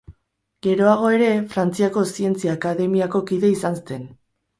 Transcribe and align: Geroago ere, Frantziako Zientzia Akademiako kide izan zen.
Geroago 0.67 1.09
ere, 1.17 1.27
Frantziako 1.51 2.05
Zientzia 2.15 2.55
Akademiako 2.57 3.21
kide 3.33 3.53
izan 3.57 3.79
zen. 3.83 4.09